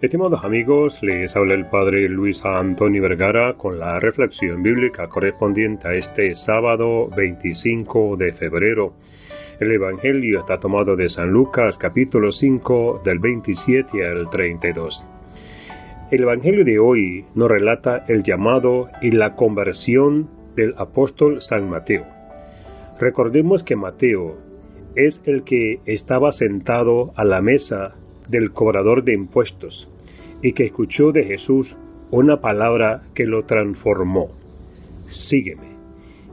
Estimados 0.00 0.44
amigos, 0.44 0.96
les 1.02 1.34
habla 1.34 1.54
el 1.54 1.66
Padre 1.66 2.08
Luis 2.08 2.40
Antonio 2.44 3.02
Vergara 3.02 3.54
con 3.54 3.80
la 3.80 3.98
reflexión 3.98 4.62
bíblica 4.62 5.08
correspondiente 5.08 5.88
a 5.88 5.94
este 5.94 6.36
sábado 6.36 7.08
25 7.16 8.16
de 8.16 8.32
febrero. 8.34 8.92
El 9.58 9.72
Evangelio 9.72 10.38
está 10.38 10.60
tomado 10.60 10.94
de 10.94 11.08
San 11.08 11.32
Lucas 11.32 11.76
capítulo 11.78 12.30
5 12.30 13.02
del 13.04 13.18
27 13.18 14.06
al 14.06 14.30
32. 14.30 15.04
El 16.12 16.22
Evangelio 16.22 16.64
de 16.64 16.78
hoy 16.78 17.24
nos 17.34 17.48
relata 17.48 18.04
el 18.06 18.22
llamado 18.22 18.90
y 19.02 19.10
la 19.10 19.34
conversión 19.34 20.30
del 20.54 20.74
apóstol 20.78 21.42
San 21.42 21.68
Mateo. 21.68 22.06
Recordemos 23.00 23.64
que 23.64 23.74
Mateo 23.74 24.36
es 24.94 25.20
el 25.24 25.42
que 25.42 25.80
estaba 25.86 26.30
sentado 26.30 27.12
a 27.16 27.24
la 27.24 27.40
mesa 27.42 27.96
del 28.28 28.52
cobrador 28.52 29.04
de 29.04 29.14
impuestos 29.14 29.88
y 30.42 30.52
que 30.52 30.66
escuchó 30.66 31.12
de 31.12 31.24
Jesús 31.24 31.74
una 32.10 32.40
palabra 32.40 33.02
que 33.14 33.26
lo 33.26 33.42
transformó. 33.44 34.30
Sígueme. 35.08 35.68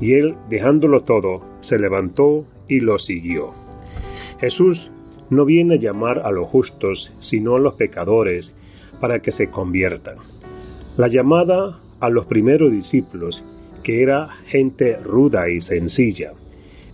Y 0.00 0.14
él, 0.14 0.36
dejándolo 0.48 1.00
todo, 1.00 1.42
se 1.60 1.78
levantó 1.78 2.44
y 2.68 2.80
lo 2.80 2.98
siguió. 2.98 3.52
Jesús 4.40 4.90
no 5.30 5.44
viene 5.44 5.74
a 5.74 5.78
llamar 5.78 6.20
a 6.20 6.30
los 6.30 6.48
justos, 6.48 7.12
sino 7.20 7.56
a 7.56 7.60
los 7.60 7.74
pecadores, 7.74 8.54
para 9.00 9.20
que 9.20 9.32
se 9.32 9.50
conviertan. 9.50 10.16
La 10.96 11.08
llamada 11.08 11.80
a 12.00 12.08
los 12.08 12.26
primeros 12.26 12.72
discípulos, 12.72 13.42
que 13.82 14.02
era 14.02 14.28
gente 14.46 14.96
ruda 14.98 15.48
y 15.48 15.60
sencilla, 15.60 16.32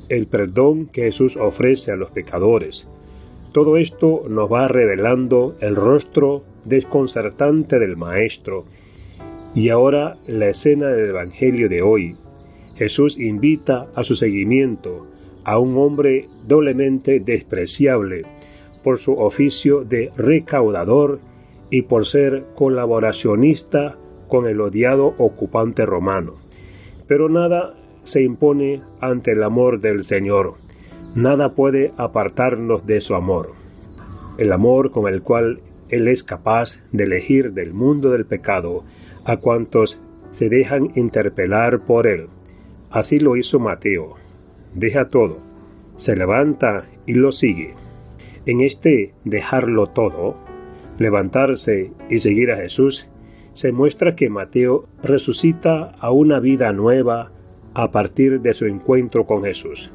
el 0.09 0.27
perdón 0.27 0.87
que 0.87 1.03
Jesús 1.03 1.37
ofrece 1.37 1.92
a 1.92 1.97
los 1.97 2.11
pecadores, 2.11 2.86
todo 3.55 3.77
esto 3.77 4.24
nos 4.28 4.52
va 4.52 4.66
revelando 4.66 5.55
el 5.60 5.77
rostro 5.77 6.42
desconcertante 6.64 7.78
del 7.78 7.96
Maestro. 7.96 8.64
Y 9.55 9.69
ahora 9.69 10.16
la 10.27 10.48
escena 10.48 10.88
del 10.88 11.11
Evangelio 11.11 11.69
de 11.69 11.80
hoy. 11.80 12.16
Jesús 12.74 13.16
invita 13.16 13.86
a 13.94 14.02
su 14.02 14.16
seguimiento 14.16 15.06
a 15.44 15.61
un 15.61 15.78
hombre 15.78 16.27
doblemente 16.48 17.20
despreciable 17.20 18.22
por 18.83 18.98
su 18.98 19.12
oficio 19.12 19.84
de 19.84 20.11
recaudador 20.16 21.20
y 21.70 21.83
por 21.83 22.06
ser 22.06 22.46
colaboracionista 22.56 23.96
con 24.27 24.48
el 24.48 24.61
odiado 24.61 25.14
ocupante 25.16 25.86
romano. 25.86 26.41
Pero 27.06 27.28
nada 27.28 27.74
se 28.02 28.20
impone 28.20 28.83
ante 29.00 29.30
el 29.30 29.44
amor 29.44 29.80
del 29.80 30.02
Señor. 30.02 30.64
Nada 31.15 31.55
puede 31.55 31.93
apartarnos 31.97 32.87
de 32.87 33.01
su 33.01 33.15
amor. 33.15 33.53
El 34.37 34.53
amor 34.53 34.91
con 34.91 35.07
el 35.07 35.23
cual 35.23 35.61
Él 35.89 36.09
es 36.09 36.25
capaz 36.25 36.70
de 36.91 37.05
elegir 37.05 37.53
del 37.53 37.73
mundo 37.73 38.11
del 38.11 38.27
pecado 38.27 38.83
a 39.25 39.37
cuantos 39.37 40.01
se 40.33 40.48
dejan 40.48 40.91
interpelar 40.97 41.87
por 41.87 42.09
Él. 42.09 42.27
Así 42.91 43.20
lo 43.20 43.37
hizo 43.37 43.61
Mateo. 43.61 44.17
Deja 44.75 45.09
todo, 45.09 45.39
se 45.98 46.17
levanta 46.17 46.87
y 47.07 47.15
lo 47.15 47.31
sigue. 47.31 47.75
En 48.45 48.61
este 48.62 49.15
dejarlo 49.25 49.87
todo, 49.87 50.35
levantarse 50.98 51.92
y 52.11 52.19
seguir 52.19 52.51
a 52.51 52.57
Jesús, 52.57 53.07
se 53.53 53.70
muestra 53.70 54.17
que 54.17 54.29
Mateo 54.29 54.87
resucita 55.01 55.92
a 56.01 56.11
una 56.11 56.41
vida 56.41 56.73
nueva 56.73 57.31
a 57.73 57.92
partir 57.92 58.41
de 58.41 58.53
su 58.53 58.67
encuentro 58.67 59.27
con 59.27 59.45
Jesús 59.45 59.92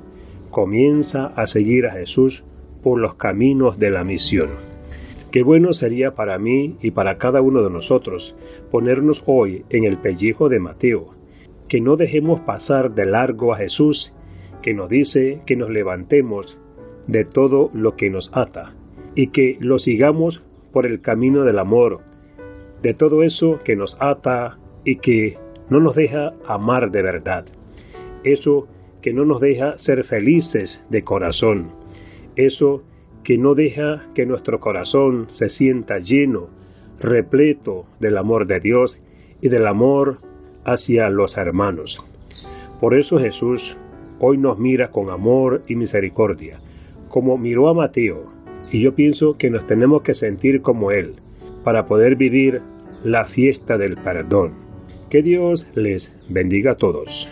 comienza 0.49 1.27
a 1.27 1.47
seguir 1.47 1.85
a 1.85 1.91
Jesús 1.91 2.43
por 2.83 2.99
los 2.99 3.15
caminos 3.15 3.77
de 3.77 3.89
la 3.89 4.03
misión. 4.03 4.49
Qué 5.31 5.43
bueno 5.43 5.73
sería 5.73 6.15
para 6.15 6.39
mí 6.39 6.77
y 6.81 6.91
para 6.91 7.17
cada 7.17 7.41
uno 7.41 7.61
de 7.61 7.69
nosotros 7.69 8.35
ponernos 8.71 9.21
hoy 9.25 9.63
en 9.69 9.83
el 9.83 9.97
pellejo 9.97 10.49
de 10.49 10.59
Mateo, 10.59 11.13
que 11.67 11.81
no 11.81 11.97
dejemos 11.97 12.39
pasar 12.41 12.95
de 12.95 13.05
largo 13.05 13.53
a 13.53 13.57
Jesús, 13.57 14.13
que 14.63 14.73
nos 14.73 14.89
dice 14.89 15.41
que 15.45 15.55
nos 15.55 15.69
levantemos 15.69 16.57
de 17.05 17.25
todo 17.25 17.69
lo 17.73 17.95
que 17.95 18.09
nos 18.09 18.31
ata, 18.33 18.73
y 19.15 19.27
que 19.27 19.57
lo 19.59 19.77
sigamos 19.77 20.41
por 20.71 20.85
el 20.85 21.01
camino 21.01 21.43
del 21.43 21.59
amor, 21.59 22.01
de 22.81 22.93
todo 22.93 23.23
eso 23.23 23.59
que 23.63 23.75
nos 23.75 23.97
ata 23.99 24.57
y 24.83 24.97
que 24.97 25.37
no 25.69 25.79
nos 25.79 25.95
deja 25.95 26.33
amar 26.47 26.91
de 26.91 27.03
verdad. 27.03 27.45
Eso 28.23 28.67
que 29.01 29.13
no 29.13 29.25
nos 29.25 29.41
deja 29.41 29.77
ser 29.77 30.03
felices 30.03 30.81
de 30.89 31.03
corazón. 31.03 31.71
Eso 32.35 32.83
que 33.23 33.37
no 33.37 33.55
deja 33.55 34.07
que 34.15 34.25
nuestro 34.25 34.59
corazón 34.59 35.27
se 35.31 35.49
sienta 35.49 35.99
lleno, 35.99 36.49
repleto 36.99 37.85
del 37.99 38.17
amor 38.17 38.47
de 38.47 38.59
Dios 38.59 38.99
y 39.41 39.49
del 39.49 39.67
amor 39.67 40.19
hacia 40.65 41.09
los 41.09 41.37
hermanos. 41.37 41.99
Por 42.79 42.97
eso 42.97 43.19
Jesús 43.19 43.77
hoy 44.19 44.37
nos 44.37 44.59
mira 44.59 44.91
con 44.91 45.09
amor 45.09 45.63
y 45.67 45.75
misericordia, 45.75 46.59
como 47.09 47.37
miró 47.37 47.69
a 47.69 47.73
Mateo, 47.73 48.31
y 48.71 48.81
yo 48.81 48.93
pienso 48.93 49.37
que 49.37 49.49
nos 49.49 49.65
tenemos 49.67 50.01
que 50.03 50.13
sentir 50.13 50.61
como 50.61 50.91
Él, 50.91 51.15
para 51.63 51.87
poder 51.87 52.15
vivir 52.15 52.61
la 53.03 53.25
fiesta 53.25 53.77
del 53.77 53.97
perdón. 53.97 54.53
Que 55.09 55.21
Dios 55.21 55.65
les 55.73 56.13
bendiga 56.29 56.73
a 56.73 56.75
todos. 56.75 57.27